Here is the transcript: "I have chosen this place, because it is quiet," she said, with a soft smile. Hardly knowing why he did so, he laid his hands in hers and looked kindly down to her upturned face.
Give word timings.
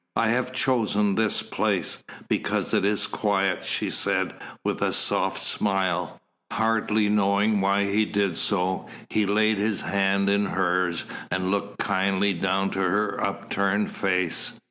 "I 0.15 0.29
have 0.29 0.51
chosen 0.51 1.13
this 1.13 1.43
place, 1.43 2.03
because 2.27 2.73
it 2.73 2.83
is 2.83 3.05
quiet," 3.05 3.63
she 3.63 3.91
said, 3.91 4.33
with 4.65 4.81
a 4.81 4.91
soft 4.91 5.37
smile. 5.37 6.19
Hardly 6.51 7.07
knowing 7.07 7.61
why 7.61 7.83
he 7.85 8.05
did 8.05 8.35
so, 8.35 8.89
he 9.11 9.27
laid 9.27 9.59
his 9.59 9.81
hands 9.83 10.27
in 10.31 10.45
hers 10.47 11.03
and 11.29 11.51
looked 11.51 11.77
kindly 11.77 12.33
down 12.33 12.71
to 12.71 12.79
her 12.79 13.23
upturned 13.23 13.91
face. 13.91 14.53